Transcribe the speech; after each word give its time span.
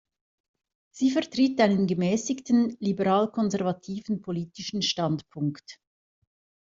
Sie 0.89 1.11
vertritt 1.11 1.61
einen 1.61 1.85
gemäßigten, 1.85 2.75
liberal-konservativen 2.79 4.23
politischen 4.23 4.81
Standpunkt. 4.81 5.79